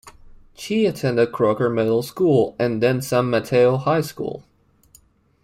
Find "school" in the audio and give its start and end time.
2.01-2.55, 4.01-4.43